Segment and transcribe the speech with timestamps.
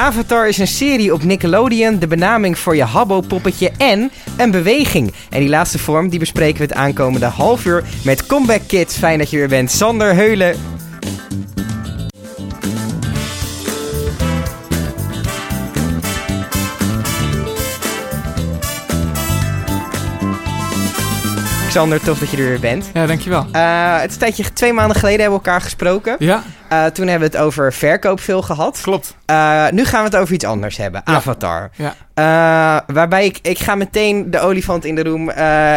[0.00, 5.12] Avatar is een serie op Nickelodeon, de benaming voor je Habbo-poppetje en een beweging.
[5.30, 8.96] En die laatste vorm die bespreken we het aankomende half uur met Comeback Kids.
[8.96, 10.77] Fijn dat je er bent, Sander Heulen.
[21.68, 22.90] Sander, tof dat je er weer bent.
[22.94, 23.46] Ja, dankjewel.
[23.52, 26.16] Uh, het is een tijdje, twee maanden geleden hebben we elkaar gesproken.
[26.18, 26.42] Ja.
[26.72, 28.80] Uh, toen hebben we het over verkoopveel gehad.
[28.82, 29.16] Klopt.
[29.30, 31.02] Uh, nu gaan we het over iets anders hebben.
[31.04, 31.12] Ja.
[31.12, 31.70] Avatar.
[31.74, 32.84] Ja.
[32.86, 35.30] waarbij ik, ik ga meteen de olifant in de room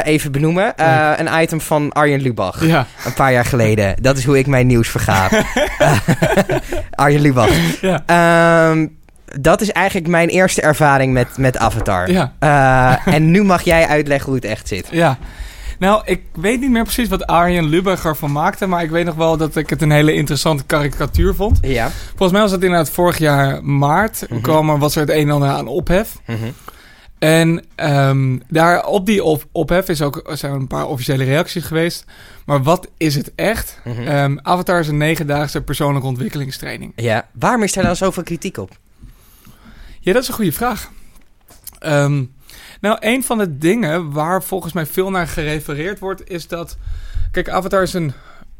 [0.03, 0.73] even benoemen.
[1.19, 2.65] een item van Arjen Lubach.
[2.65, 2.85] Ja.
[3.05, 3.95] Een paar jaar geleden.
[4.01, 5.31] Dat is hoe ik mijn nieuws vergaap.
[6.91, 7.81] Arjen Lubach.
[7.81, 8.03] Ja.
[8.05, 8.87] Ehm,
[9.39, 12.11] dat is eigenlijk mijn eerste ervaring met, met Avatar.
[12.11, 12.99] Ja.
[13.05, 14.87] en nu mag jij uitleggen hoe het echt zit.
[14.91, 15.17] Ja.
[15.81, 18.67] Nou, ik weet niet meer precies wat Arjen Lubach ervan maakte.
[18.67, 21.57] Maar ik weet nog wel dat ik het een hele interessante karikatuur vond.
[21.61, 21.89] Ja.
[22.09, 24.25] Volgens mij was het inderdaad vorig jaar maart.
[24.29, 24.41] Mhm.
[24.41, 26.17] kwam, was er het een en ander aan ophef.
[26.25, 26.37] Mhm.
[27.19, 32.05] En ehm, daar op die op, ophef is ook, zijn een paar officiële reacties geweest.
[32.45, 33.79] Maar wat is het echt?
[33.83, 34.01] Mhm.
[34.01, 36.93] Ehm, Avatar is een negendaagse persoonlijke ontwikkelingstraining.
[36.95, 37.27] Ja.
[37.33, 38.71] Waarom is daar dan zoveel kritiek op?
[39.99, 40.91] Ja, dat is een goede vraag.
[41.79, 42.23] Ehm,
[42.81, 46.77] nou, een van de dingen waar volgens mij veel naar gerefereerd wordt, is dat.
[47.31, 48.13] Kijk, Avatar is een,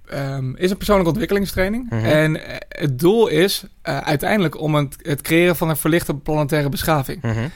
[0.06, 1.90] ehm, is een persoonlijke ontwikkelingstraining.
[1.90, 2.06] Mhm.
[2.06, 6.70] En eh, het doel is eh, uiteindelijk om het, het creëren van een verlichte planetaire
[6.70, 7.22] beschaving.
[7.22, 7.48] Mhm.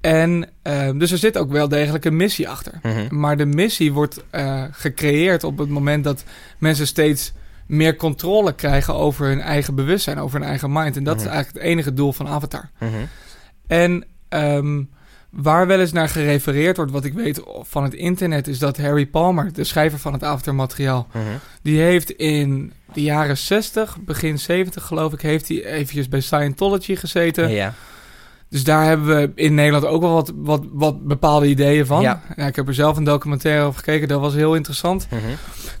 [0.00, 2.72] En ehm, dus er zit ook wel degelijk een missie achter.
[2.82, 3.18] Mhm.
[3.18, 6.24] Maar de missie wordt eh, gecreëerd op het moment dat
[6.58, 7.32] mensen steeds
[7.66, 10.96] meer controle krijgen over hun eigen bewustzijn, over hun eigen mind.
[10.96, 11.32] En dat is Mhm.
[11.32, 12.70] eigenlijk het enige doel van Avatar.
[13.66, 14.82] En ehm,
[15.32, 19.06] waar wel eens naar gerefereerd wordt, wat ik weet van het internet, is dat Harry
[19.06, 21.24] Palmer, de schrijver van het Avatar-materiaal, Mhm.
[21.62, 26.96] die heeft in de jaren 60, begin 70 geloof ik, heeft hij eventjes bij Scientology
[26.96, 27.50] gezeten.
[27.50, 27.74] Ja.
[28.48, 32.02] Dus daar hebben we in Nederland ook wel wat, wat, wat bepaalde ideeën van.
[32.02, 32.22] Ja.
[32.36, 35.06] ik heb er zelf een documentaire over gekeken, dat was heel interessant.
[35.10, 35.20] Mhm.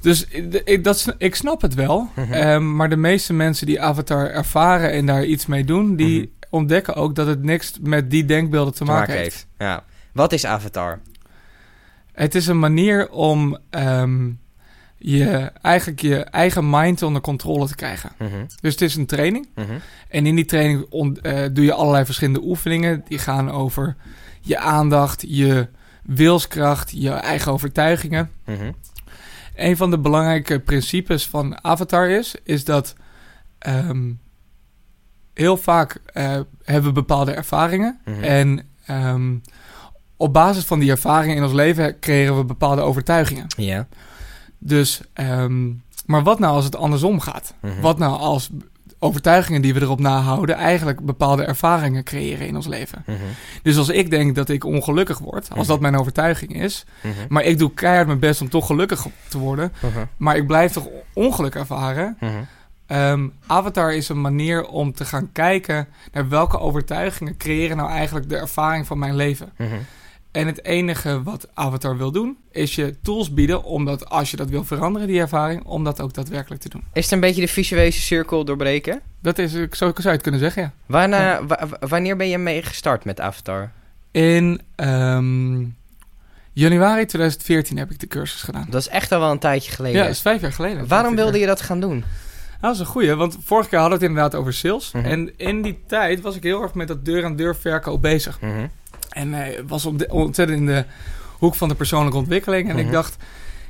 [0.00, 0.26] Dus
[0.64, 2.08] ik, dat, ik snap het wel.
[2.16, 2.32] Mhm.
[2.32, 6.32] Ehm, maar de meeste mensen die Avatar ervaren en daar iets mee doen, die.
[6.52, 9.46] Ontdekken ook dat het niks met die denkbeelden te, te maken heeft.
[9.58, 9.84] Ja.
[10.12, 11.00] Wat is Avatar?
[12.12, 14.30] Het is een manier om ehm,
[14.98, 15.28] je,
[15.62, 18.10] eigenlijk je eigen mind onder controle te krijgen.
[18.18, 18.44] Mhm.
[18.60, 19.48] Dus het is een training.
[19.54, 19.72] Mhm.
[20.08, 23.02] En in die training on- eh, doe je allerlei verschillende oefeningen.
[23.08, 23.96] Die gaan over
[24.40, 25.68] je aandacht, je
[26.02, 28.30] wilskracht, je eigen overtuigingen.
[28.44, 28.72] Mhm.
[29.54, 32.94] Een van de belangrijke principes van Avatar is, is dat
[33.58, 34.10] ehm,
[35.34, 38.00] heel vaak eh, hebben we bepaalde ervaringen.
[38.04, 38.22] Mhm.
[38.22, 39.34] En ehm,
[40.16, 43.46] op basis van die ervaringen in ons leven creëren we bepaalde overtuigingen.
[43.56, 43.86] Ja.
[44.58, 45.70] Dus, ehm,
[46.06, 47.54] maar wat nou als het andersom gaat?
[47.60, 47.80] Mhm.
[47.80, 48.50] Wat nou als
[48.98, 53.02] overtuigingen die we erop nahouden eigenlijk bepaalde ervaringen creëren in ons leven?
[53.06, 53.18] Mhm.
[53.62, 56.84] Dus als ik denk dat ik ongelukkig word, als dat mijn overtuiging is,
[57.28, 59.72] maar ik doe keihard mijn best om toch gelukkig te worden,
[60.16, 62.16] maar ik blijf toch ongeluk ervaren.
[62.92, 68.28] Ehm, Avatar is een manier om te gaan kijken naar welke overtuigingen creëren nou eigenlijk
[68.28, 69.52] de ervaring van mijn leven.
[69.56, 69.74] Mhm.
[70.30, 74.36] En het enige wat Avatar wil doen, is je tools bieden om dat, als je
[74.36, 76.84] dat wil veranderen, die ervaring, om dat ook daadwerkelijk te doen.
[76.92, 79.00] Is het een beetje de visuele cirkel doorbreken?
[79.20, 80.72] Dat is, ik zou, zou het kunnen zeggen, ja.
[80.86, 81.40] Waarna,
[81.80, 83.72] wanneer ben je mee gestart met Avatar?
[84.10, 85.64] In ehm,
[86.52, 88.66] januari 2014 heb ik de cursus gedaan.
[88.70, 89.98] Dat is echt al wel een tijdje geleden.
[89.98, 90.88] Ja, dat is vijf jaar geleden.
[90.88, 92.04] Waarom wilde je dat gaan doen?
[92.62, 94.92] Nou, dat is een goeie, want vorige keer hadden we het inderdaad over sales.
[94.92, 95.04] Mhm.
[95.04, 98.40] En in die tijd was ik heel erg met dat deur-aan-deur verkoop bezig.
[98.40, 98.66] Mhm.
[99.10, 100.84] En eh, was op de- ontzettend in de
[101.38, 102.68] hoek van de persoonlijke ontwikkeling.
[102.68, 102.84] En Mhm.
[102.86, 103.16] ik dacht,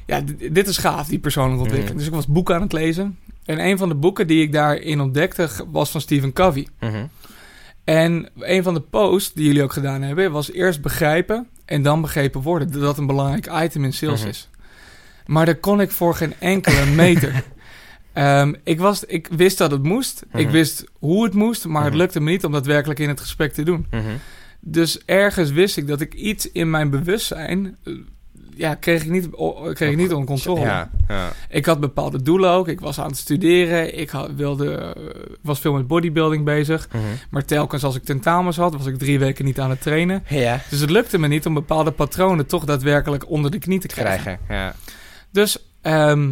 [0.06, 0.20] ja,
[0.50, 1.98] dit, is gaaf, die persoonlijke ontwikkeling.
[1.98, 1.98] Mhm.
[1.98, 3.18] Dus ik was boeken aan het lezen.
[3.44, 6.66] En een van de boeken die ik daarin ontdekte was van Stephen Covey.
[6.80, 7.04] Mhm.
[7.84, 12.00] En een van de posts die jullie ook gedaan hebben, was eerst begrijpen en dan
[12.00, 12.72] begrepen worden.
[12.72, 14.28] Dat dat een belangrijk item in sales Mhm.
[14.28, 14.48] is.
[15.26, 17.44] Maar daar kon ik voor geen enkele meter.
[18.12, 20.22] Ehm, ik, was, ik wist dat het moest.
[20.32, 20.52] Ik Mhm.
[20.52, 22.00] wist hoe het moest, maar het Mhm.
[22.00, 23.86] lukte me niet om dat werkelijk in het gesprek te doen.
[23.90, 24.02] Mhm.
[24.60, 27.76] Dus ergens wist ik dat ik iets in mijn bewustzijn.
[27.84, 27.92] eh,
[28.56, 29.28] Ja, kreeg ik niet,
[29.72, 30.60] kreeg ik niet onder controle.
[30.60, 31.32] Ja, ja.
[31.48, 32.68] Ik had bepaalde doelen ook.
[32.68, 33.98] Ik was aan het studeren.
[33.98, 34.90] Ik had, wilde, eh,
[35.42, 36.88] was veel met bodybuilding bezig.
[37.30, 40.24] Maar telkens als ik tentamens had, was ik drie weken niet aan het trainen.
[40.28, 43.86] Ja, Dus het lukte me niet om bepaalde patronen toch daadwerkelijk onder de knie te
[43.86, 44.22] krijgen.
[44.46, 44.64] krijgen.
[44.66, 44.74] Ja.
[45.30, 46.30] Dus ehm,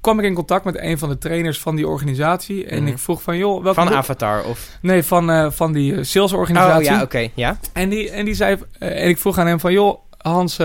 [0.00, 2.66] kwam ik in contact met een van de trainers van die organisatie.
[2.66, 2.92] En Mhm.
[2.92, 4.78] ik vroeg van, joh, welke Van Avatar of...
[4.82, 6.84] Nee, van, eh, van die eh, Oh salesorganisatie.
[6.90, 7.28] ja, oké.
[7.34, 7.58] Ja?
[7.72, 10.56] En, die, en die zei, eh, en ik vroeg aan hem van, joh, Hans,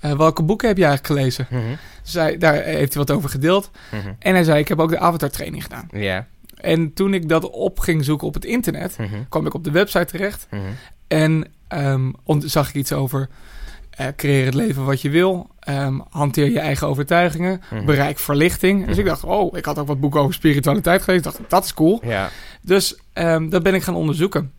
[0.00, 1.46] welke boeken heb je eigenlijk gelezen?
[2.02, 3.70] Zij, daar heeft hij wat over gedeeld.
[3.90, 4.12] Mhm.
[4.18, 5.88] En hij zei, ik heb ook de Avatar training gedaan.
[5.90, 6.26] Ja.
[6.56, 9.14] En toen ik dat op ging zoeken op het internet, Mhm.
[9.28, 10.46] kwam ik op de website terecht.
[11.08, 11.52] En
[12.24, 13.28] ont- zag ik iets over
[14.16, 15.50] creëer het leven wat je wil.
[15.66, 17.62] Ehm, hanteer je eigen overtuigingen.
[17.70, 17.84] Mhm.
[17.84, 18.78] Bereik verlichting.
[18.80, 19.00] Dus Mhm.
[19.00, 21.30] ik dacht, oh, ik had ook wat boeken over spiritualiteit gelezen.
[21.30, 22.00] Ik dacht, dat is cool.
[22.04, 22.30] Ja.
[22.62, 24.52] Dus ehm, dat ben ik gaan onderzoeken.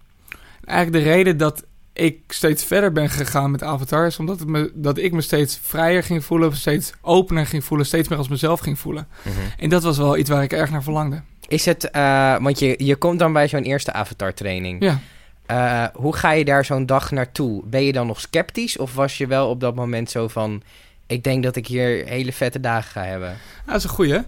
[0.66, 1.64] Eigenlijk de reden dat
[1.94, 4.06] ik steeds verder ben gegaan met Avatar...
[4.06, 6.56] is omdat het me, dat ik me steeds vrijer ging voelen...
[6.56, 7.86] steeds opener ging voelen...
[7.86, 9.08] steeds meer als mezelf ging voelen.
[9.24, 9.36] Mhm.
[9.58, 11.22] En dat was wel iets waar ik erg naar verlangde.
[11.48, 14.84] Is het, eh, want je, je komt dan bij zo'n eerste avatar-training.
[14.84, 15.00] Ja.
[15.46, 17.62] Eh, hoe ga je daar zo'n dag naartoe?
[17.66, 18.78] Ben je dan nog sceptisch?
[18.78, 20.62] Of was je wel op dat moment zo van...
[21.08, 23.28] Ik denk dat ik hier hele vette dagen ga hebben.
[23.30, 24.22] Nou, dat is een goeie.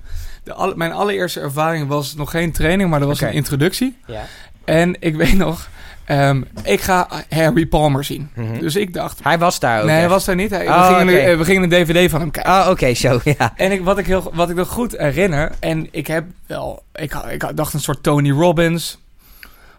[0.44, 2.90] De al- mijn allereerste ervaring was nog geen training...
[2.90, 3.98] maar dat was een introductie.
[4.08, 4.26] Ja.
[4.66, 5.70] En ik weet nog...
[6.06, 8.30] ehm, ik ga Harry Palmer zien.
[8.36, 8.60] Mhm.
[8.60, 9.20] Dus ik dacht...
[9.24, 10.50] Hij was daar ook nee, hij was daar niet.
[10.50, 12.52] Hij- Oh, we, gingen een, we gingen een dvd van hem kijken.
[12.52, 13.54] Oh, oké, zo, ja.
[13.56, 17.14] En ik, wat, ik heel, wat ik nog goed herinner, en ik heb wel, ik,
[17.14, 18.98] ik dacht een soort Tony Robbins.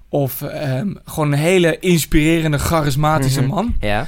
[0.09, 3.49] Of ehm, gewoon een hele inspirerende, charismatische Mhm.
[3.55, 3.75] man.
[3.81, 4.07] Ja,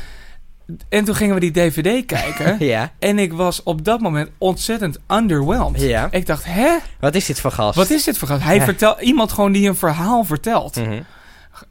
[0.89, 2.57] En toen gingen we die DVD kijken.
[2.67, 5.81] ja, en ik was op dat moment ontzettend underwhelmed.
[5.81, 6.09] ja.
[6.11, 6.77] Ik dacht, hè?
[7.01, 7.77] Wat is dit voor gast?
[7.77, 8.43] Wat is dit voor gast?
[8.43, 8.65] Hij Ja.
[8.65, 10.77] vertelt, iemand gewoon die een verhaal vertelt.
[10.77, 11.01] Mhm.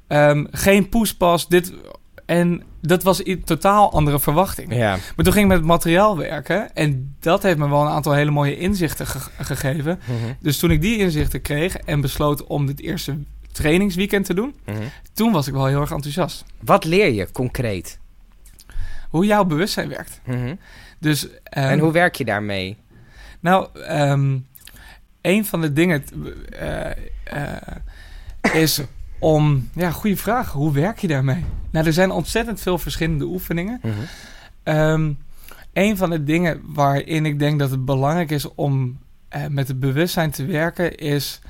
[0.07, 1.73] Ehm, geen poespas, dit...
[2.25, 4.75] En dat was een totaal andere verwachting.
[4.75, 4.89] Ja.
[5.15, 6.73] Maar toen ging ik met het materiaal werken.
[6.75, 9.99] En dat heeft me wel een aantal hele mooie inzichten ge- gegeven.
[10.05, 10.15] Mhm.
[10.39, 13.17] Dus toen ik die inzichten kreeg en besloot om dit eerste
[13.51, 14.77] trainingsweekend te doen, Mhm.
[15.13, 16.43] toen was ik wel heel erg enthousiast.
[16.59, 17.99] Wat leer je concreet?
[19.11, 20.21] Hoe jouw bewustzijn werkt.
[20.25, 20.55] Mhm.
[20.99, 22.77] Dus, ehm, en hoe werk je daarmee?
[23.39, 24.37] Nou, ehm,
[25.21, 26.03] een van de dingen
[26.49, 26.91] eh,
[27.23, 28.81] eh, is
[29.19, 29.69] om...
[29.73, 30.51] Ja, goede vraag.
[30.51, 31.45] Hoe werk je daarmee?
[31.71, 33.81] Nou, er zijn ontzettend veel verschillende oefeningen.
[34.63, 35.11] Ehm,
[35.73, 39.79] een van de dingen waarin ik denk dat het belangrijk is om eh, met het
[39.79, 41.41] bewustzijn te werken, is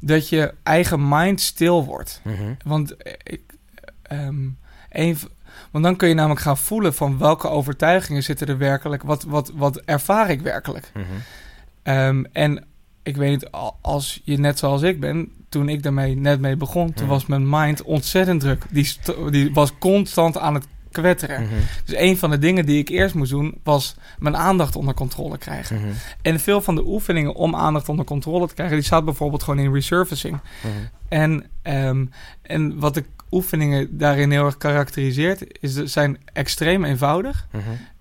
[0.00, 2.20] dat je eigen mind stil wordt.
[2.24, 2.54] Mhm.
[2.64, 3.42] Want, ik,
[4.02, 4.48] ehm,
[4.90, 5.18] een,
[5.70, 9.52] want dan kun je namelijk gaan voelen van welke overtuigingen zitten er werkelijk, wat, wat,
[9.54, 10.90] wat ervaar ik werkelijk.
[10.94, 11.04] Mhm.
[11.82, 12.64] Ehm, en
[13.02, 16.56] ik weet niet, al- als je net zoals ik ben, toen ik daarmee net mee
[16.56, 17.14] begon, toen Mhm.
[17.14, 18.64] was mijn mind ontzettend druk.
[18.70, 18.88] Die,
[19.30, 21.42] die was constant aan het kwetteren.
[21.42, 21.54] Mhm.
[21.84, 25.38] Dus een van de dingen die ik eerst moest doen, was mijn aandacht onder controle
[25.38, 25.76] krijgen.
[25.76, 25.88] Mhm.
[26.22, 29.64] En veel van de oefeningen om aandacht onder controle te krijgen, die staat bijvoorbeeld gewoon
[29.64, 30.38] in resurfacing.
[30.60, 30.72] Mhm.
[31.08, 32.06] En, ehm,
[32.42, 37.46] en wat de oefeningen daarin heel erg karakteriseert, is ze zijn extreem eenvoudig.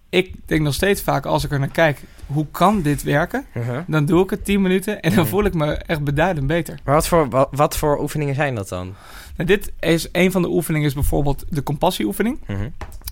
[0.09, 3.45] Ik denk nog steeds vaak als ik er naar kijk, hoe kan dit werken?
[3.53, 3.81] Mhm.
[3.87, 5.29] Dan doe ik het 10 minuten en dan Mhm.
[5.29, 6.79] voel ik me echt beduidend beter.
[6.83, 8.93] Maar wat voor, wat, wat voor oefeningen zijn dat dan?
[9.35, 12.39] Nou, dit is een van de oefeningen, is bijvoorbeeld de compassieoefening.
[12.47, 12.67] Mhm.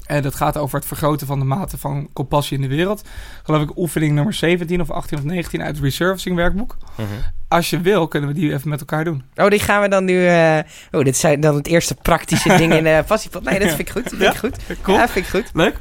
[0.05, 3.01] En dat gaat over het vergroten van de mate van compassie in de wereld.
[3.43, 6.77] Geloof ik oefening nummer 17 of 18 of 19 uit het resurfacing werkboek.
[6.95, 7.07] Mhm.
[7.47, 9.23] Als je wil, kunnen we die even met elkaar doen.
[9.35, 10.27] Oh, die gaan we dan nu...
[10.27, 10.59] eh,
[10.91, 13.43] Oh, dit zijn dan het eerste praktische ding in de passiepot.
[13.43, 14.03] Nee, dat vind ik goed.
[14.03, 14.57] Dat vind ik goed.
[14.81, 14.97] Cool.
[14.97, 15.49] Ja, vind ik goed.
[15.53, 15.79] Leuk.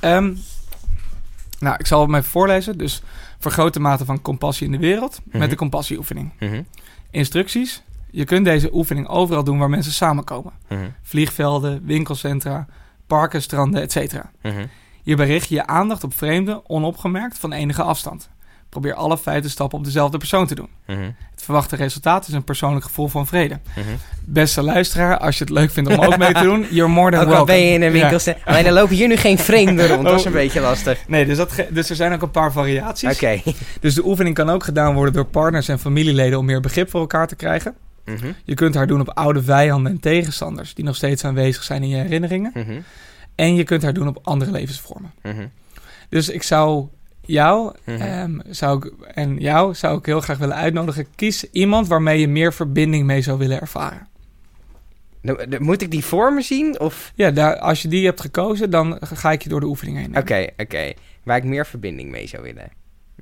[0.00, 0.34] Ehm,
[1.58, 2.78] nou, ik zal het maar voorlezen.
[2.78, 3.02] Dus
[3.38, 5.38] vergroot de mate van compassie in de wereld Mhm.
[5.38, 6.32] met de compassieoefening.
[6.38, 6.62] Mhm.
[7.10, 7.82] Instructies.
[8.10, 10.52] Je kunt deze oefening overal doen waar mensen samenkomen.
[10.68, 10.80] Mhm.
[11.02, 12.66] Vliegvelden, winkelcentra,
[13.06, 14.14] parken, stranden, etc.
[14.42, 14.66] Mhm.
[15.02, 18.28] Hierbij richt je je aandacht op vreemden onopgemerkt van enige afstand.
[18.70, 20.68] Probeer alle feiten stappen op dezelfde persoon te doen.
[20.86, 21.00] Mhm.
[21.30, 23.58] Het verwachte resultaat is een persoonlijk gevoel van vrede.
[23.76, 23.86] Mhm.
[24.24, 27.20] Beste luisteraar, als je het leuk vindt om ook mee te doen, you're more than
[27.20, 27.52] Ook al welcome.
[27.52, 28.08] ben je in een Ja.
[28.10, 28.34] winkel...
[28.44, 30.02] Alleen dan lopen hier nu geen vreemden rond.
[30.04, 30.36] Dat is een Oh.
[30.36, 30.98] beetje lastig.
[31.08, 33.12] Nee, dus, dat dus er zijn ook een paar variaties.
[33.14, 33.42] Oké.
[33.80, 37.00] Dus de oefening kan ook gedaan worden door partners en familieleden om meer begrip voor
[37.00, 37.74] elkaar te krijgen.
[38.04, 38.32] Mhm.
[38.44, 41.88] Je kunt haar doen op oude vijanden en tegenstanders die nog steeds aanwezig zijn in
[41.88, 42.50] je herinneringen.
[42.54, 42.80] Mhm.
[43.34, 45.12] En je kunt haar doen op andere levensvormen.
[45.22, 45.46] Mhm.
[46.08, 46.86] Dus ik zou
[47.30, 48.00] jou Mhm.
[48.00, 51.06] ehm, zou ik, en jou zou ik heel graag willen uitnodigen.
[51.14, 54.08] Kies iemand waarmee je meer verbinding mee zou willen ervaren.
[55.22, 56.80] Nou, Moet ik die voor me zien?
[56.80, 57.12] Of...
[57.14, 60.16] Ja, daar, als je die hebt gekozen, dan ga ik je door de oefening heen.
[60.16, 60.92] Oké, oké.
[61.22, 62.70] Waar ik meer verbinding mee zou willen.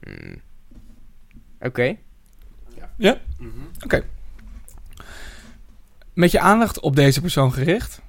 [0.03, 0.41] Hmm.
[1.61, 1.97] Oké.
[2.97, 3.19] Ja?
[3.85, 4.03] Oké.
[6.15, 8.01] Met je aandacht op deze persoon gericht,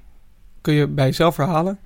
[0.61, 1.79] kun je bij jezelf herhalen.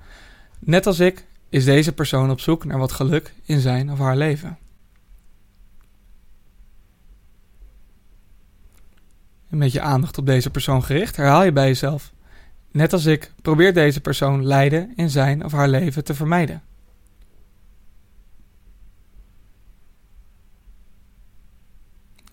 [0.58, 4.16] Net als ik is deze persoon op zoek naar wat geluk in zijn of haar
[4.16, 4.58] leven.
[9.48, 12.12] En met je aandacht op deze persoon gericht, herhaal je bij jezelf.
[12.70, 16.62] Net als ik probeert deze persoon lijden in zijn of haar leven te vermijden.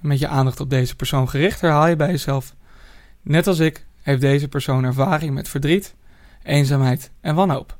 [0.01, 2.55] En met je aandacht op deze persoon gericht, herhaal je bij jezelf.
[3.21, 5.95] Net als ik heeft deze persoon ervaring met verdriet,
[6.43, 7.79] eenzaamheid en wanhoop.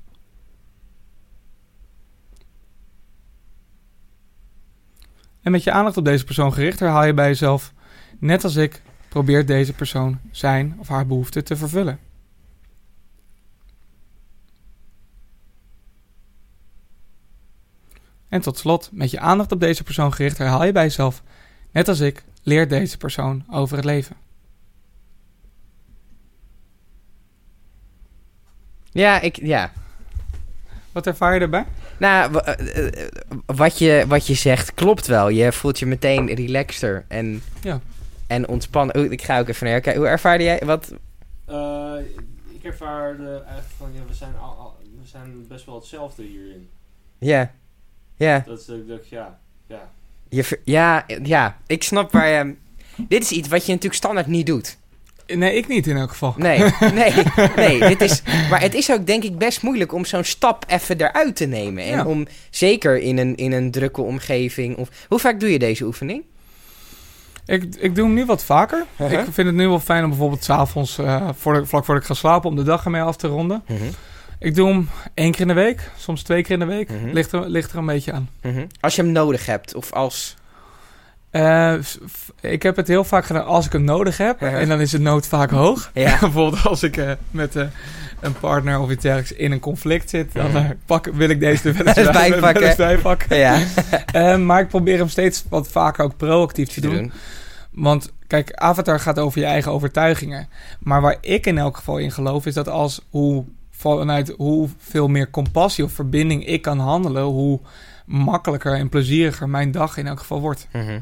[5.42, 7.74] En met je aandacht op deze persoon gericht, herhaal je bij jezelf.
[8.20, 12.00] Net als ik probeert deze persoon zijn of haar behoefte te vervullen.
[18.30, 21.24] En tot slot, met je aandacht op deze persoon gericht, herhaal je bij jezelf,
[21.72, 24.16] net als ik, leert deze persoon over het leven.
[28.92, 29.72] Ja, ik, ja.
[30.92, 31.66] Wat ervaar je daarbij?
[32.02, 33.10] Nou, eh, eh,
[33.46, 35.30] wat je, wat je zegt klopt wel.
[35.30, 37.80] Je voelt je meteen relaxter en, Ja.
[38.28, 39.12] en ontspannen.
[39.12, 40.02] Ik ga ook even naar jou kijken.
[40.02, 40.62] Hoe ervaarde jij?
[40.66, 40.94] Wat?
[41.46, 41.94] Eh,
[42.50, 46.70] ik ervaarde eigenlijk van, ja, we zijn, al, al- we zijn best wel hetzelfde hierin.
[47.18, 47.52] Ja.
[48.16, 48.44] Ja.
[48.46, 49.90] Dat is dat ik dacht, ja, ja.
[50.30, 51.58] Je, ja, ja.
[51.68, 52.56] Ik snap waar je...
[53.08, 54.78] Dit is iets wat je natuurlijk standaard niet doet.
[55.36, 56.34] Nee, ik niet in elk geval.
[56.38, 57.14] Nee, nee,
[57.56, 57.80] nee.
[57.80, 61.36] Dit is, maar het is ook denk ik best moeilijk om zo'n stap even eruit
[61.36, 61.84] te nemen.
[61.84, 62.06] En Ja.
[62.06, 64.78] om zeker in een, in een drukke omgeving.
[64.78, 66.24] Of, hoe vaak doe je deze oefening?
[67.46, 68.86] Ik, ik doe hem nu wat vaker.
[69.02, 69.20] Uh-huh.
[69.20, 72.10] Ik vind het nu wel fijn om bijvoorbeeld s'avonds, eh voor de- vlak voordat ik
[72.10, 73.64] ga slapen, om de dag ermee af te ronden.
[74.40, 76.90] Ik doe hem één keer in de week, soms twee keer in de week.
[76.90, 77.10] Mhm.
[77.14, 78.30] ligt, er, ligt er een beetje aan.
[78.80, 80.36] Als je hem nodig hebt of als...
[81.84, 84.42] F- ik heb het heel vaak gedaan als ik hem nodig heb.
[84.42, 85.92] En dan is de nood vaak hoog.
[85.94, 86.18] Ja.
[86.20, 87.66] bijvoorbeeld als ik eh, met eh,
[88.20, 90.34] een partner of iets dergelijks in een conflict zit.
[90.34, 92.30] Dan eh, pak, wil ik deze er wel eens bij-
[92.78, 93.38] bijpakken.
[93.38, 93.60] ja.
[94.38, 97.12] Maar ik probeer hem steeds wat vaker ook proactief te doen.
[97.72, 100.48] Want kijk, Avatar gaat over je eigen overtuigingen.
[100.80, 105.30] Maar waar ik in elk geval in geloof, is dat als hoe vanuit hoeveel meer
[105.30, 107.60] compassie of verbinding ik kan handelen, hoe
[108.06, 110.68] makkelijker en plezieriger mijn dag in elk geval wordt.
[110.74, 111.00] Mhm.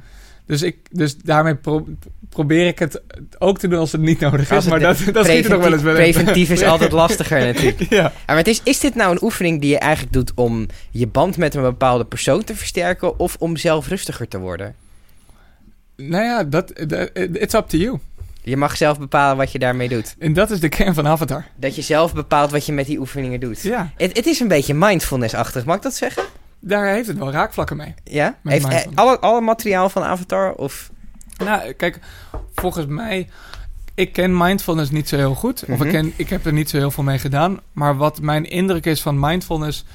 [0.50, 1.88] Dus, ik, dus daarmee pro-
[2.30, 3.02] probeer ik het
[3.38, 4.66] ook te doen als het niet nodig is.
[4.66, 5.94] Maar dat, dat schiet er nog wel eens wel.
[5.94, 7.80] Preventief is altijd lastiger natuurlijk.
[7.90, 7.96] Ja.
[8.02, 11.08] Ja, maar het is, is dit nou een oefening die je eigenlijk doet om je
[11.08, 14.76] band met een bepaalde persoon te versterken of om zelf rustiger te worden?
[15.96, 18.00] Nou ja, dat, dat- it's up to you.
[18.42, 20.16] Je mag zelf bepalen wat je daarmee doet.
[20.20, 21.46] En dat is de kern van Avatar.
[21.56, 23.62] Dat je zelf bepaalt wat je met die oefeningen doet.
[23.62, 26.24] Ja, Het, het is een beetje mindfulness-achtig, mag ik dat zeggen?
[26.60, 27.94] Daar heeft het wel raakvlakken mee.
[28.04, 28.38] Ja?
[28.44, 30.92] Heeft eh, alle, alle materiaal van Avatar of...
[31.38, 32.00] Nou, kijk,
[32.56, 33.30] volgens mij...
[33.96, 35.62] Ik ken mindfulness niet zo heel goed.
[35.62, 35.84] Of Mhm.
[35.84, 37.60] ik, ken, ik heb er niet zo heel veel mee gedaan.
[37.72, 39.86] Maar wat mijn indruk is van mindfulness...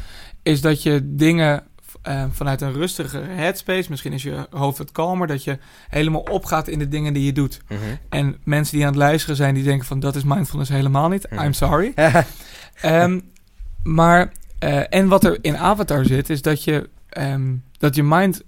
[0.43, 1.63] is dat je dingen
[2.03, 3.91] eh, vanuit een rustige headspace...
[3.91, 5.27] misschien is je hoofd wat kalmer...
[5.27, 7.61] dat je helemaal opgaat in de dingen die je doet.
[8.09, 9.55] En mensen die aan het luisteren zijn...
[9.55, 11.31] die denken van dat is mindfulness helemaal niet.
[11.31, 11.45] Mhm.
[11.45, 11.93] I'm sorry.
[12.81, 13.21] Ehm,
[13.83, 14.33] maar,
[14.65, 16.31] eh, en wat er in Avatar zit...
[16.31, 18.43] is dat je, ehm, dat je mind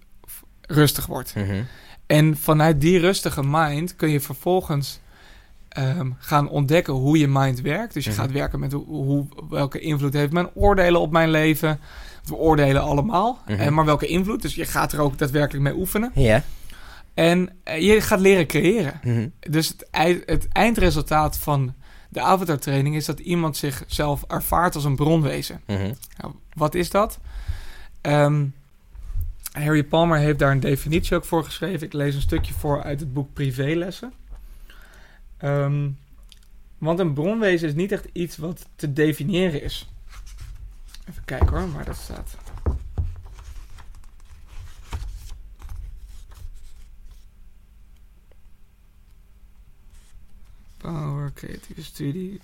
[0.66, 1.34] rustig wordt.
[1.34, 1.62] Mhm.
[2.06, 5.00] En vanuit die rustige mind kun je vervolgens
[5.68, 7.94] ehm, gaan ontdekken hoe je mind werkt.
[7.94, 8.20] Dus je Mhm.
[8.20, 11.78] gaat werken met hoe, hoe, welke invloed heeft mijn oordelen op mijn leven.
[12.24, 13.60] We oordelen allemaal, Mhm.
[13.60, 14.42] eh, maar welke invloed.
[14.42, 16.10] Dus je gaat er ook daadwerkelijk mee oefenen.
[16.14, 16.42] Ja.
[17.14, 19.00] En eh, je gaat leren creëren.
[19.02, 19.28] Mhm.
[19.40, 21.74] Dus het, het eindresultaat van
[22.08, 25.60] de avatar training is dat iemand zichzelf ervaart als een bronwezen.
[25.66, 25.92] Mhm.
[26.16, 27.18] Nou, wat is dat?
[28.00, 28.44] Ehm,
[29.52, 31.86] Harry Palmer heeft daar een definitie ook voor geschreven.
[31.86, 34.12] Ik lees een stukje voor uit het boek Privélessen.
[35.36, 35.88] Ehm,
[36.78, 39.88] want een bronwezen is niet echt iets wat te definiëren is.
[41.08, 42.36] Even kijken hoor, waar dat staat.
[50.86, 52.40] Power, creatieve studie.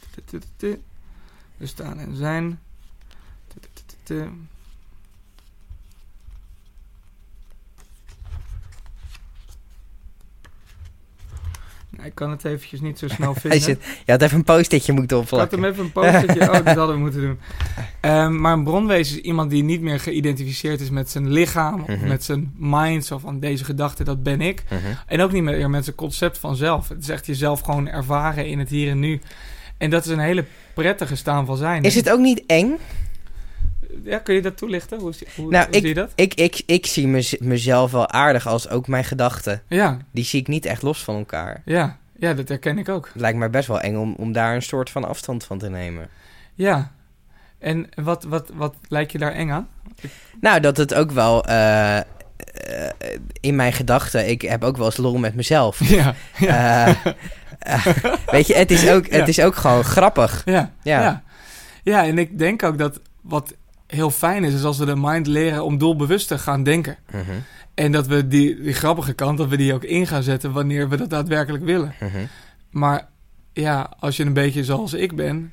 [1.56, 2.60] Bestaan en zijn.
[12.04, 13.60] Ik kan het eventjes niet zo snel Hij vinden.
[13.60, 16.40] zit, je had even een post-itje moeten Ik had hem even een postertje.
[16.50, 17.38] Oh, dat hadden we moeten doen.
[18.00, 21.88] Ehm, maar een bronwezen is iemand die niet meer geïdentificeerd is met zijn lichaam of
[21.88, 22.08] Mhm.
[22.08, 23.04] met zijn mind.
[23.04, 24.62] Zo van deze gedachte, dat ben ik.
[24.70, 24.80] Mhm.
[25.06, 26.88] En ook niet meer met zijn concept van zelf.
[26.88, 29.20] Het is echt jezelf gewoon ervaren in het hier en nu.
[29.78, 30.44] En dat is een hele
[30.74, 31.82] prettige staan van zijn.
[31.82, 32.76] Is het ook niet eng?
[34.04, 34.98] Ja, kun je dat toelichten?
[35.00, 36.12] Hoe, zie- hoe, Nou, hoe zie je dat?
[36.14, 39.62] Ik, ik, ik zie mez- mezelf wel aardig als ook mijn gedachten.
[39.68, 41.62] Ja, Die zie ik niet echt los van elkaar.
[41.64, 43.06] ja, ja, dat herken ik ook.
[43.12, 45.68] Het lijkt mij best wel eng om, om daar een soort van afstand van te
[45.70, 46.08] nemen.
[46.54, 46.92] Ja.
[47.58, 49.68] En wat, wat, wat lijkt je daar eng aan?
[50.40, 52.04] Nou, dat het ook wel eh, eh,
[53.40, 54.28] in mijn gedachten.
[54.28, 55.80] Ik heb ook wel eens lol met mezelf.
[55.88, 56.86] Ja, ja,
[57.58, 57.86] Eh,
[58.30, 59.26] weet je, het is, ook, het Ja.
[59.26, 60.42] is ook gewoon grappig.
[60.44, 61.00] ja, Ja.
[61.02, 61.22] ja.
[61.82, 63.54] Ja, en ik denk ook dat wat
[63.94, 66.96] heel fijn is, is als we de mind leren om doelbewust te gaan denken.
[67.10, 67.20] Mhm,
[67.74, 70.88] En dat we die, die grappige kant, dat we die ook in gaan zetten wanneer
[70.88, 71.94] we dat daadwerkelijk willen.
[72.00, 72.10] mhm.
[72.70, 73.08] Maar
[73.52, 75.52] ja, als je een beetje zoals ik ben,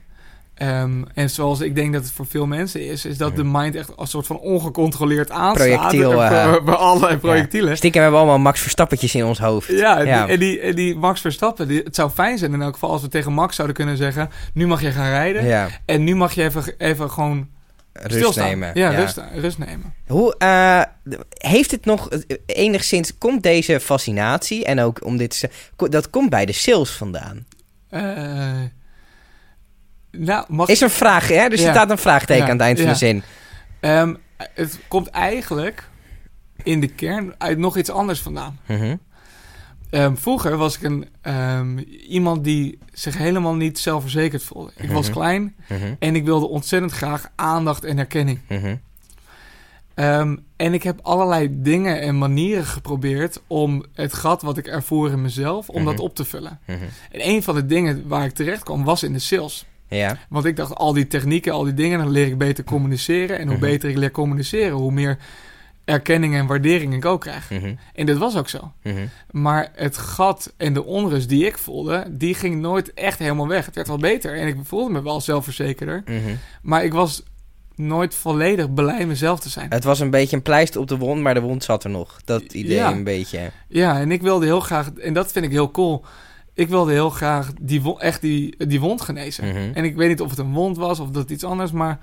[0.53, 3.38] Ehm, en zoals ik denk dat het voor veel mensen is, is dat Mhm.
[3.38, 5.67] de mind echt als soort van ongecontroleerd aanstaat.
[5.67, 7.77] Projectiel, eh, eh, bij- bij allerlei projectielen.
[7.77, 9.67] Stiekem hebben we allemaal Max Verstappetjes in ons hoofd.
[9.67, 10.24] Ja, en, Ja.
[10.25, 12.91] Die, en, die, en die Max Verstappen, die, het zou fijn zijn in elk geval
[12.91, 14.29] als we tegen Max zouden kunnen zeggen...
[14.53, 17.48] nu mag je gaan rijden Ja, en nu mag je even, even gewoon
[18.01, 18.46] rust stilstaan.
[18.48, 18.72] nemen.
[18.74, 19.94] Ja, Rust, rust nemen.
[20.08, 20.82] Hoe, eh,
[21.29, 26.46] heeft het nog eh, enigszins, komt deze fascinatie en ook om dit, dat komt bij
[26.46, 27.46] de sales vandaan?
[27.89, 28.03] Eh,
[30.12, 31.50] nou, mag Is een vraag, hè?
[31.50, 31.68] Dus Ja.
[31.68, 33.24] er staat een vraagteken Ja, aan het eind van de zin.
[33.79, 34.15] Ehm,
[34.53, 35.89] het komt eigenlijk
[36.63, 38.60] in de kern uit nog iets anders vandaan.
[38.68, 38.96] Mhm.
[39.89, 41.77] Ehm, vroeger was ik een, ehm,
[42.08, 44.72] iemand die zich helemaal niet zelfverzekerd voelde.
[44.75, 45.15] Ik was Mhm.
[45.15, 45.93] klein Mhm.
[46.00, 48.39] en ik wilde ontzettend graag aandacht en erkenning.
[48.50, 48.75] Mhm.
[49.93, 55.12] Ehm, en ik heb allerlei dingen en manieren geprobeerd om het gat wat ik ervoer
[55.12, 56.60] in mezelf, om dat op te vullen.
[56.65, 56.79] En
[57.12, 59.65] een van de dingen waar ik terecht kwam was in de sales.
[59.88, 60.17] Ja.
[60.29, 63.39] Want ik dacht, al die technieken, al die dingen, dan leer ik beter communiceren.
[63.39, 65.17] En hoe beter ik leer communiceren, hoe meer
[65.89, 67.50] erkenning en waardering ik ook krijg.
[67.50, 67.74] Mhm.
[67.93, 68.72] En dat was ook zo.
[68.84, 69.08] Mhm.
[69.31, 73.65] Maar het gat en de onrust die ik voelde, die ging nooit echt helemaal weg.
[73.65, 76.01] Het werd wel beter en ik voelde me wel zelfverzekerder.
[76.05, 76.36] Mhm.
[76.62, 77.24] Maar ik was
[77.75, 79.69] nooit volledig blij mezelf te zijn.
[79.69, 82.19] Het was een beetje een pleister op de wond, maar de wond zat er nog.
[82.25, 82.91] Dat idee Ja.
[82.91, 83.51] een beetje.
[83.67, 86.05] Ja, en ik wilde heel graag, en dat vind ik heel cool.
[86.53, 89.74] Ik wilde heel graag die, wo- echt die, die wond genezen.
[89.75, 92.00] En ik weet niet of het een wond was of dat iets anders, maar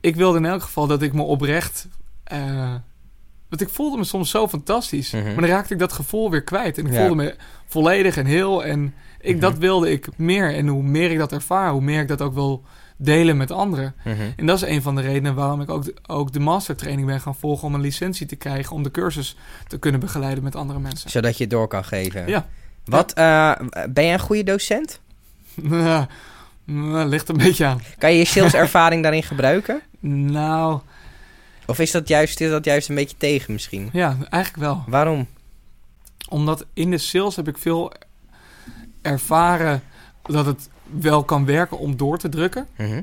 [0.00, 1.86] ik wilde in elk geval dat ik me oprecht.
[2.24, 2.74] eh,
[3.58, 5.10] want ik voelde me soms zo fantastisch.
[5.10, 5.24] Mhm.
[5.24, 6.78] Maar dan raakte ik dat gevoel weer kwijt.
[6.78, 6.98] En ik Ja.
[6.98, 7.34] voelde me
[7.66, 8.64] volledig en heel.
[8.64, 9.40] En ik, Mhm.
[9.40, 10.54] dat wilde ik meer.
[10.54, 12.62] En hoe meer ik dat ervaar, hoe meer ik dat ook wil
[12.96, 13.94] delen met anderen.
[14.04, 14.16] Mhm.
[14.36, 17.20] En dat is een van de redenen waarom ik ook de, ook de mastertraining ben
[17.20, 18.74] gaan volgen om een licentie te krijgen.
[18.76, 21.10] Om de cursus te kunnen begeleiden met andere mensen.
[21.10, 22.26] Zodat je het door kan geven.
[22.28, 22.46] Ja.
[22.84, 23.52] Wat, eh,
[23.90, 25.00] ben jij een goede docent?
[25.54, 26.06] Nou,
[27.08, 27.80] ligt een beetje aan.
[27.98, 29.80] Kan je je saleservaring daarin gebruiken?
[30.00, 30.80] Nou,
[31.72, 33.88] Of is dat, juist, is dat juist een beetje tegen misschien?
[33.92, 34.84] ja, eigenlijk wel.
[34.86, 35.26] Waarom?
[36.28, 37.92] Omdat in de sales heb ik veel
[39.02, 39.82] ervaren
[40.22, 40.68] dat het
[41.00, 42.66] wel kan werken om door te drukken.
[42.76, 43.02] Mhm.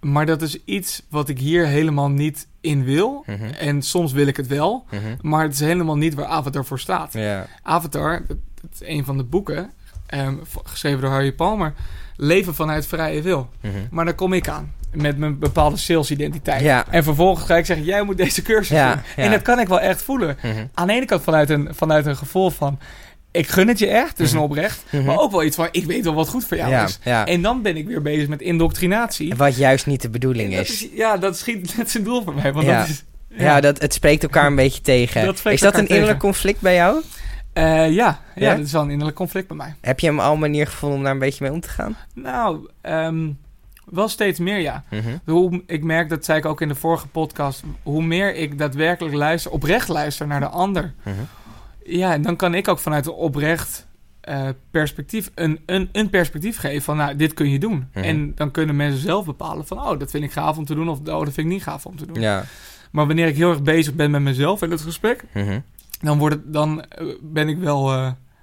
[0.00, 3.24] Maar dat is iets wat ik hier helemaal niet in wil.
[3.26, 3.44] Mhm.
[3.44, 4.84] En soms wil ik het wel.
[4.90, 5.16] Mhm.
[5.20, 7.16] Maar het is helemaal niet waar Avatar voor staat.
[7.62, 8.36] Avatar, dat,
[8.72, 9.70] is een van de boeken,
[10.06, 11.74] ehm, geschreven door Harry Palmer.
[12.16, 13.50] Leven vanuit vrije wil.
[13.90, 14.72] Maar daar kom ik aan.
[14.92, 16.60] Met mijn bepaalde salesidentiteit.
[16.62, 16.84] Ja.
[16.90, 19.02] En vervolgens ga ik zeggen, jij moet deze cursus Ja, doen.
[19.16, 19.22] ja.
[19.22, 20.36] En dat kan ik wel echt voelen.
[20.42, 20.66] Mhm.
[20.74, 22.78] Aan de ene kant vanuit een, vanuit een gevoel van...
[23.30, 24.44] Ik gun het je echt, dus een Mhm.
[24.44, 24.84] oprecht.
[24.90, 25.04] Mhm.
[25.04, 26.98] Maar ook wel iets van, ik weet wel wat goed voor jou is.
[27.24, 29.34] En dan ben ik weer bezig met indoctrinatie.
[29.36, 30.86] Wat juist niet de bedoeling dat is.
[30.94, 32.52] ja, dat schiet net zijn doel voor mij.
[32.52, 32.78] Want Ja.
[32.78, 33.04] dat is,
[33.36, 35.24] Ja, dat, het spreekt elkaar een beetje tegen.
[35.24, 37.02] Dat is dat een innerlijk conflict bij jou?
[37.52, 38.54] Eh, ja, ja, Ja?
[38.56, 39.74] dat is wel een innerlijk conflict bij mij.
[39.80, 41.96] Heb je hem al een manier gevonden om daar een beetje mee om te gaan?
[42.14, 43.28] Nou, ehm,
[43.92, 44.84] wel steeds meer ja.
[44.90, 45.16] Mhm.
[45.24, 47.62] Hoe, ik merk, dat zei ik ook in de vorige podcast...
[47.82, 50.94] hoe meer ik daadwerkelijk luister, oprecht luister naar de ander...
[51.02, 51.14] Mhm.
[51.84, 53.86] Ja, en dan kan ik ook vanuit een oprecht
[54.20, 57.88] eh, perspectief een, een, een perspectief geven van, nou, dit kun je doen.
[57.92, 58.04] Mhm.
[58.04, 60.88] En dan kunnen mensen zelf bepalen van, oh, dat vind ik gaaf om te doen
[60.88, 62.20] of oh, dat vind ik niet gaaf om te doen.
[62.20, 62.44] Ja.
[62.90, 65.24] Maar wanneer ik heel erg bezig ben met mezelf in het gesprek,
[66.00, 67.92] dan, wordt het, dan eh, ben ik wel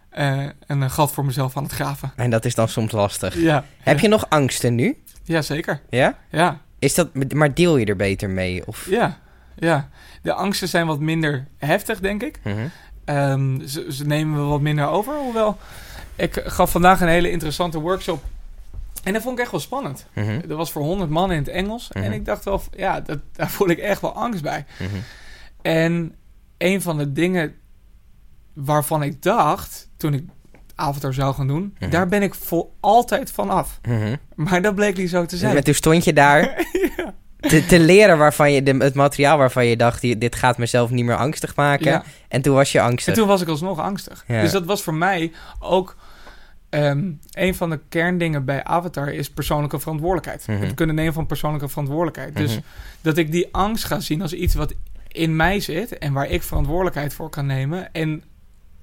[0.10, 2.12] eh, een gat voor mezelf aan het graven.
[2.16, 3.36] En dat is dan soms lastig.
[3.36, 4.98] Ja, Heb je nog angsten nu?
[5.30, 5.82] Ja zeker.
[5.90, 6.18] Ja?
[6.30, 8.68] Ja, Is dat, maar deel je er beter mee?
[8.68, 8.90] Of?
[8.90, 9.20] ja,
[9.56, 9.90] ja.
[10.22, 12.40] De angsten zijn wat minder heftig, denk ik.
[12.44, 12.68] Mhm.
[13.06, 15.16] Ehm, ze, ze nemen we wat minder over.
[15.16, 15.58] Hoewel,
[16.16, 18.24] ik gaf vandaag een hele interessante workshop.
[19.04, 20.06] En dat vond ik echt wel spannend.
[20.14, 20.48] Mhm.
[20.48, 21.90] Dat was voor 100 man in het Engels.
[21.94, 22.04] Mhm.
[22.04, 24.66] En ik dacht wel, ja, dat, daar voel ik echt wel angst bij.
[24.80, 24.90] Mhm.
[25.62, 26.16] En
[26.58, 27.56] een van de dingen
[28.54, 30.24] waarvan ik dacht, toen ik
[30.80, 31.90] Avatar zou gaan doen, Mhm.
[31.92, 33.80] daar ben ik voor altijd van af.
[33.88, 34.16] Mhm.
[34.36, 35.58] Maar dat bleek niet zo te zijn.
[35.58, 36.66] En toen stond je daar
[37.40, 40.90] te, te leren waarvan je de, het materiaal waarvan je dacht, die- dit gaat mezelf
[40.90, 41.86] niet meer angstig maken.
[41.92, 42.04] Ja.
[42.28, 43.14] En toen was je En angstig.
[43.14, 44.24] toen was ik alsnog angstig.
[44.28, 44.42] Ja.
[44.42, 45.96] Dus dat was voor mij ook
[46.70, 50.48] ehm, een van de kerndingen bij Avatar is persoonlijke verantwoordelijkheid.
[50.48, 50.60] Mhm.
[50.62, 52.36] Het kunnen nemen van persoonlijke verantwoordelijkheid.
[52.36, 52.60] Dus
[53.02, 54.74] dat ik die angst ga zien als iets wat
[55.08, 57.94] in mij zit en waar ik verantwoordelijkheid voor kan nemen.
[57.94, 58.24] En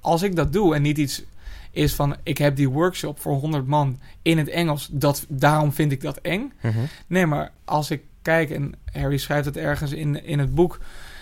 [0.01, 1.23] als ik dat doe en niet iets
[1.71, 5.91] is van ik heb die workshop voor 100 man in het Engels, dat, daarom vind
[5.91, 6.51] ik dat eng.
[6.61, 6.77] Mhm.
[7.07, 10.79] Nee, maar als ik kijk, en Harry schrijft het ergens in, in het boek,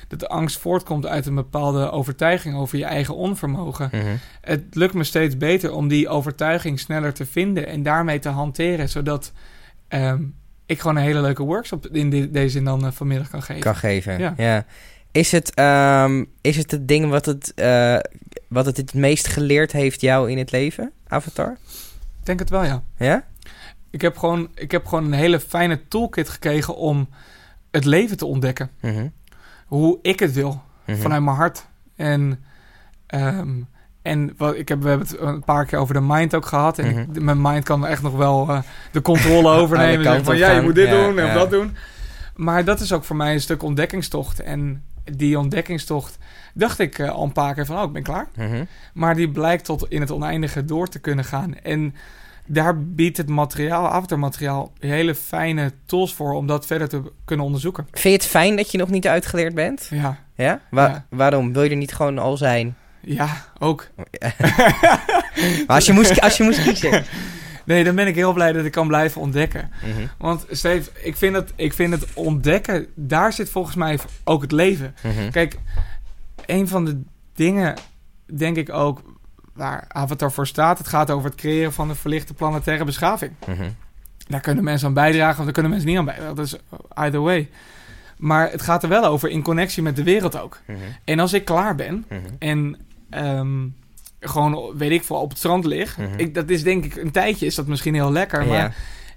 [0.08, 3.90] dat de angst voortkomt uit een bepaalde overtuiging over je eigen onvermogen.
[3.92, 4.16] Mhm.
[4.42, 8.90] Het lukt me steeds beter om die overtuiging sneller te vinden en daarmee te hanteren,
[8.90, 9.32] zodat
[9.88, 10.24] ehm,
[10.66, 13.62] ik gewoon een hele leuke workshop in de- deze zin dan eh, vanmiddag kan geven.
[13.62, 14.20] Kan geven.
[14.20, 14.34] Ja.
[14.38, 14.66] Ja.
[15.12, 17.98] Is, het, ehm, is het het ding wat het, eh,
[18.48, 21.52] wat het het meest geleerd heeft jou in het leven, Avatar?
[22.20, 22.84] Ik denk het wel, ja.
[22.98, 23.24] Ja?
[23.90, 27.10] Ik heb, gewoon, ik heb gewoon een hele fijne toolkit gekregen om
[27.72, 28.70] het leven te ontdekken.
[28.82, 29.08] Mhm.
[29.66, 30.98] Hoe ik het wil, Mhm.
[30.98, 31.66] vanuit mijn hart.
[31.96, 32.44] En,
[33.08, 33.50] ehm,
[34.02, 36.80] en wat, ik heb, we hebben het een paar keer over de mind ook gehad.
[36.80, 37.24] En ik- Mhm.
[37.24, 38.60] mijn mind kan echt nog wel eh,
[38.92, 40.06] de controle overnemen.
[40.06, 41.34] Kanten van ja, je moet dit Ja, doen en ja.
[41.34, 41.76] dat doen.
[42.36, 44.40] Maar dat is ook voor mij een stuk ontdekkingstocht.
[44.40, 46.18] En die ontdekkingstocht
[46.54, 48.28] dacht ik eh, al een paar keer van, oh, ik ben klaar.
[48.36, 48.64] Mhm.
[48.94, 51.56] Maar die blijkt tot in het oneindige door te kunnen gaan.
[51.60, 51.96] En
[52.48, 57.84] daar biedt het materiaal, avatarmateriaal, hele fijne tools voor om dat verder te kunnen onderzoeken.
[57.92, 59.88] Vind je het fijn dat je nog niet uitgeleerd bent?
[59.90, 60.62] Ja, Ja?
[60.70, 61.06] Wa- Ja.
[61.10, 61.54] Waarom?
[61.54, 62.76] Wil je er niet gewoon al zijn?
[63.02, 63.88] ja, ook.
[65.68, 66.92] Maar als je moest, als je moest kiezen.
[67.66, 69.72] Nee, dan ben ik heel blij dat ik kan blijven ontdekken.
[69.82, 70.08] Mhm.
[70.18, 74.52] Want Steve, ik vind, het, ik vind het ontdekken, daar zit volgens mij ook het
[74.52, 74.96] leven.
[75.04, 75.32] Mhm.
[75.32, 75.58] Kijk,
[76.46, 77.02] een van de
[77.34, 77.76] dingen,
[78.26, 79.02] denk ik ook,
[79.54, 83.32] waar Avatar voor staat, het gaat over het creëren van een verlichte planetaire beschaving.
[83.48, 83.70] Mhm.
[84.28, 86.36] Daar kunnen mensen aan bijdragen, of daar kunnen mensen niet aan bijdragen.
[86.36, 86.56] Dat is
[86.94, 87.50] either way.
[88.18, 90.62] Maar het gaat er wel over in connectie met de wereld ook.
[91.04, 92.06] En als ik klaar ben
[92.40, 92.78] en
[93.10, 93.68] ehm,
[94.30, 95.98] gewoon, weet ik veel, op het strand lig.
[95.98, 96.08] Mhm.
[96.20, 98.46] ik, dat is denk ik, een tijdje is dat misschien heel lekker.
[98.46, 98.72] Maar Ja,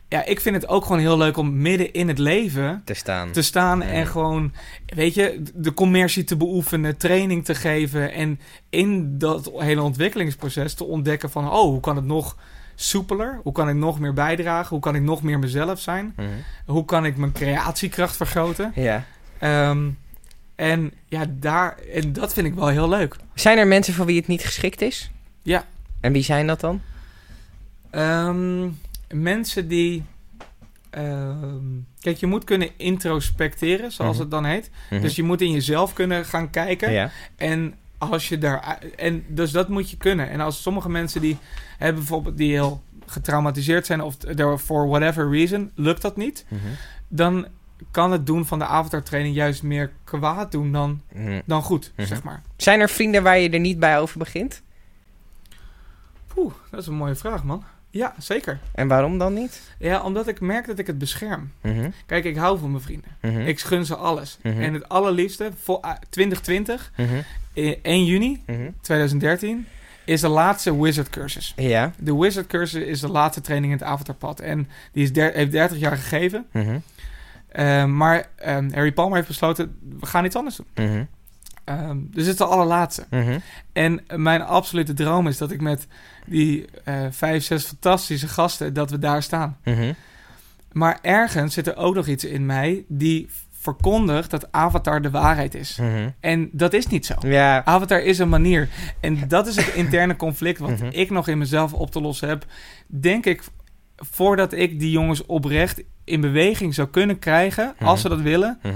[0.08, 3.30] ja, ik vind het ook gewoon heel leuk om midden in het leven te staan.
[3.30, 3.86] te staan Ja.
[3.86, 4.52] en gewoon,
[4.86, 8.40] weet je, de commercie te beoefenen, training te geven en
[8.70, 12.36] in dat hele ontwikkelingsproces te ontdekken van, oh, hoe kan het nog
[12.74, 13.40] soepeler?
[13.42, 14.68] Hoe kan ik nog meer bijdragen?
[14.68, 16.12] Hoe kan ik nog meer mezelf zijn?
[16.16, 16.28] Mhm.
[16.66, 18.72] Hoe kan ik mijn creatiekracht vergroten?
[18.74, 19.04] Ja.
[19.38, 19.88] Ehm,
[20.58, 23.16] en ja, daar, en dat vind ik wel heel leuk.
[23.34, 25.10] Zijn er mensen voor wie het niet geschikt is?
[25.42, 25.64] Ja.
[26.00, 26.80] En wie zijn dat dan?
[27.90, 28.68] Ehm,
[29.12, 30.04] mensen die.
[30.90, 31.64] ehm,
[32.00, 34.20] kijk, je moet kunnen introspecteren, zoals Mhm.
[34.20, 34.70] het dan heet.
[34.90, 35.00] Mhm.
[35.02, 36.92] Dus je moet in jezelf kunnen gaan kijken.
[36.92, 37.10] Ja.
[37.36, 38.78] En als je daar.
[38.96, 40.30] En dus dat moet je kunnen.
[40.30, 41.36] En als sommige mensen die
[41.78, 44.16] hebben bijvoorbeeld die heel getraumatiseerd zijn of
[44.60, 46.60] for whatever reason lukt dat niet, Mhm.
[47.08, 47.46] dan
[47.98, 51.40] kan het doen van de avatar training juist meer kwaad doen dan, Mhm.
[51.46, 52.06] dan goed, Mhm.
[52.06, 52.42] zeg maar.
[52.56, 54.62] Zijn er vrienden waar je er niet bij over begint?
[56.34, 57.64] Poeh, dat is een mooie vraag, man.
[57.90, 58.58] Ja, zeker.
[58.74, 59.60] En waarom dan niet?
[59.78, 61.52] Ja, omdat ik merk dat ik het bescherm.
[61.60, 61.90] Mhm.
[62.06, 63.46] Kijk, ik hou van mijn vrienden.
[63.46, 64.38] Ik gun ze alles.
[64.42, 67.08] En het allerliefste, voor ah, 2020, Mhm.
[67.54, 68.70] eh, 1 juni Mhm.
[68.80, 69.66] 2013,
[70.04, 71.52] is de laatste Wizard cursus.
[71.56, 71.92] Ja.
[71.98, 74.40] De Wizard cursus is de laatste training in het Avatarpad.
[74.40, 76.46] En die is der- heeft 30 jaar gegeven.
[77.48, 80.86] Eh, maar ehm, Harry Palmer heeft besloten, we gaan iets anders doen.
[80.86, 81.04] Mhm.
[81.64, 83.06] Ehm, dus het is de allerlaatste.
[83.10, 83.38] Mhm.
[83.72, 85.86] En mijn absolute droom is dat ik met
[86.26, 89.56] die eh, vijf, zes fantastische gasten, dat we daar staan.
[89.64, 89.92] Mhm.
[90.72, 93.28] Maar ergens zit er ook nog iets in mij die
[93.60, 95.76] verkondigt dat Avatar de waarheid is.
[95.76, 96.08] Mhm.
[96.20, 97.14] En dat is niet zo.
[97.64, 98.68] Avatar is een manier.
[99.00, 102.44] En dat is het interne conflict wat ik nog in mezelf op te lossen heb.
[102.86, 103.42] Denk ik,
[103.98, 107.84] voordat ik die jongens oprecht in beweging zou kunnen krijgen, Mhm.
[107.88, 108.74] als ze dat willen, Mhm.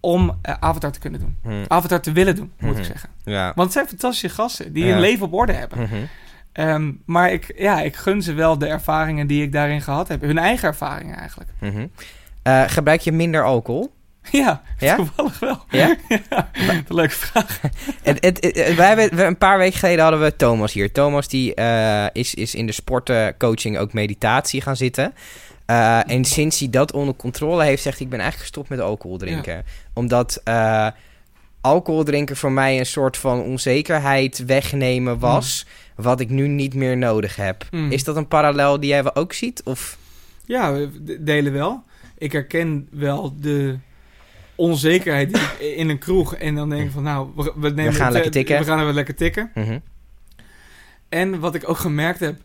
[0.00, 1.36] om eh, Avatar te kunnen doen.
[1.42, 1.64] Mhm.
[1.68, 2.80] Avatar te willen doen, moet Mhm.
[2.80, 3.08] ik zeggen.
[3.24, 3.44] Ja.
[3.44, 4.90] Want het zijn fantastische gasten die Ja.
[4.92, 5.78] hun leven op orde hebben.
[5.80, 5.94] Mhm.
[6.52, 10.20] Ehm, maar ik, ja, ik gun ze wel de ervaringen die ik daarin gehad heb.
[10.20, 11.50] Hun eigen ervaringen eigenlijk.
[11.60, 11.86] Mhm.
[12.42, 13.92] Eh, gebruik je minder alcohol?
[14.42, 14.94] Ja, Ja?
[14.96, 15.64] toevallig wel.
[15.70, 15.96] Ja?
[16.30, 17.60] ja, een leuke vraag.
[18.02, 20.92] het, het, het- wij hebben, we- een paar weken geleden hadden we Thomas hier.
[20.92, 25.14] Thomas die, eh, is, is in de sportcoaching ook meditatie gaan zitten.
[25.66, 28.04] Eh, en sinds hij dat onder controle heeft, zegt hij...
[28.06, 29.64] ik ben eigenlijk gestopt met alcohol drinken.
[29.92, 30.86] Omdat eh,
[31.60, 35.66] alcohol drinken voor mij een soort van onzekerheid wegnemen was...
[35.96, 37.64] wat ik nu niet meer nodig heb.
[37.70, 37.90] Mm.
[37.90, 39.62] Is dat een parallel die jij ook ziet?
[39.64, 39.98] Of...
[40.44, 40.78] Ja,
[41.20, 41.82] delen wel.
[42.18, 43.78] Ik herken wel de
[44.58, 46.34] onzekerheid die in een kroeg.
[46.34, 48.58] En dan denk ik van, nou, we, we nemen gaan het, lekker eh, tikken.
[48.58, 49.50] We gaan even lekker tikken.
[49.54, 49.78] Mhm.
[51.08, 52.40] En wat ik ook gemerkt heb,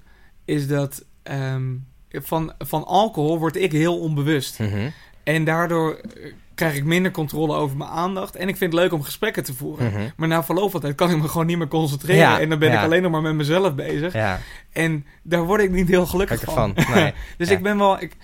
[0.46, 1.64] is dat ehm,
[2.10, 4.60] van, van alcohol word ik heel onbewust.
[4.60, 4.90] Mhm.
[5.24, 8.36] En daardoor eh, krijg ik minder controle over mijn aandacht.
[8.36, 9.92] En ik vind het leuk om gesprekken te voeren.
[9.92, 10.02] Mhm.
[10.16, 12.22] Maar na verloop van tijd kan ik me gewoon niet meer concentreren.
[12.22, 12.78] Ja, en dan ben ja.
[12.78, 14.14] ik alleen nog maar met mezelf bezig.
[14.14, 14.40] Ja,
[14.72, 16.74] En daar word ik niet heel gelukkig lekker van.
[16.76, 16.96] van.
[16.96, 17.14] Nee.
[17.38, 17.56] Dus Ja.
[17.56, 18.02] ik ben wel...
[18.02, 18.16] Ik,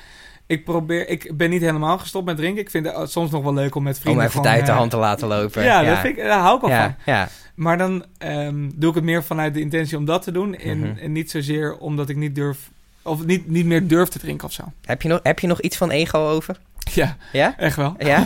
[0.49, 1.09] ik probeer...
[1.09, 2.62] Ik ben niet helemaal gestopt met drinken.
[2.62, 4.23] Ik vind het soms nog wel leuk om met Om vrienden...
[4.25, 5.63] even het gewoon, uit de eh, hand te laten lopen.
[5.63, 7.13] Ja, Dat vind ik, daar hou ik wel ja, van.
[7.13, 7.27] ja.
[7.55, 10.55] Maar dan ehm, doe ik het meer vanuit de intentie om dat te doen.
[10.55, 10.97] En, Mhm.
[10.97, 12.57] en niet zozeer omdat ik niet durf...
[13.01, 14.63] Of niet, niet meer durf te drinken of zo.
[14.85, 16.57] Heb, je nog, heb je nog iets van ego over?
[16.93, 17.53] Ja, Ja?
[17.57, 17.95] echt wel.
[17.99, 18.23] Ja?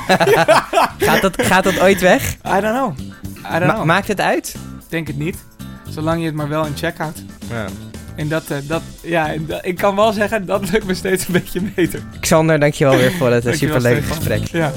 [1.08, 2.34] gaat, dat, gaat dat ooit weg?
[2.34, 2.98] I don't know.
[3.00, 3.84] I don't Ma- know.
[3.86, 4.56] maakt het uit?
[4.90, 5.46] Denk het niet.
[5.90, 7.24] Zolang je het maar wel in check houdt.
[7.50, 7.66] Ja.
[8.16, 11.28] En dat, eh, dat ja, en dat- ik kan wel zeggen, dat lukt me steeds
[11.28, 12.00] een beetje beter.
[12.20, 14.48] Xander, dankjewel weer voor het superleuke gesprek.
[14.48, 14.72] Ja.